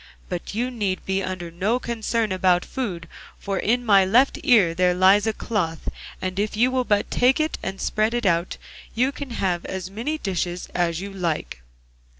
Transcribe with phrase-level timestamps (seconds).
[0.29, 3.07] But you need be under no concern about food,
[3.37, 5.89] for in my left ear there lies a cloth,
[6.19, 8.57] and if you will but take it and spread it out,
[8.95, 11.61] you can have as many dishes as you like.